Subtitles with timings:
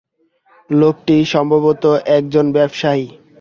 [0.69, 1.83] লোকটি সম্ভবত
[2.17, 3.05] এক জন ব্যবসায়ী।